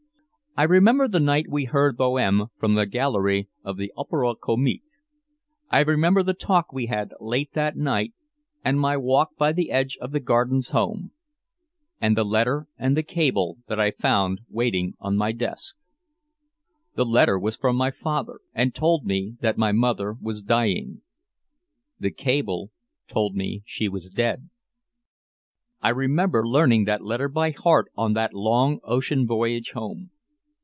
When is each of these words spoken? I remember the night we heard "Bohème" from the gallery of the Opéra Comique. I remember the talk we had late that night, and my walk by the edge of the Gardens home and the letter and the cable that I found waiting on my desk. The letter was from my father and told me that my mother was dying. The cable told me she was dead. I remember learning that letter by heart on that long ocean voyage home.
I 0.57 0.63
remember 0.63 1.07
the 1.07 1.21
night 1.21 1.45
we 1.49 1.63
heard 1.63 1.95
"Bohème" 1.97 2.49
from 2.57 2.75
the 2.75 2.85
gallery 2.85 3.47
of 3.63 3.77
the 3.77 3.89
Opéra 3.97 4.35
Comique. 4.37 4.83
I 5.69 5.79
remember 5.79 6.23
the 6.23 6.33
talk 6.33 6.73
we 6.73 6.87
had 6.87 7.13
late 7.21 7.53
that 7.53 7.77
night, 7.77 8.11
and 8.61 8.77
my 8.77 8.97
walk 8.97 9.37
by 9.37 9.53
the 9.53 9.71
edge 9.71 9.95
of 10.01 10.11
the 10.11 10.19
Gardens 10.19 10.71
home 10.71 11.11
and 12.01 12.17
the 12.17 12.25
letter 12.25 12.67
and 12.77 12.97
the 12.97 13.01
cable 13.01 13.59
that 13.69 13.79
I 13.79 13.91
found 13.91 14.41
waiting 14.49 14.95
on 14.99 15.15
my 15.15 15.31
desk. 15.31 15.77
The 16.97 17.05
letter 17.05 17.39
was 17.39 17.55
from 17.55 17.77
my 17.77 17.89
father 17.89 18.41
and 18.53 18.75
told 18.75 19.05
me 19.05 19.37
that 19.39 19.57
my 19.57 19.71
mother 19.71 20.17
was 20.19 20.43
dying. 20.43 21.01
The 21.97 22.11
cable 22.11 22.71
told 23.07 23.35
me 23.35 23.63
she 23.65 23.87
was 23.87 24.09
dead. 24.09 24.49
I 25.81 25.89
remember 25.91 26.45
learning 26.45 26.83
that 26.85 27.05
letter 27.05 27.29
by 27.29 27.51
heart 27.51 27.89
on 27.95 28.11
that 28.15 28.33
long 28.33 28.81
ocean 28.83 29.25
voyage 29.25 29.71
home. 29.71 30.11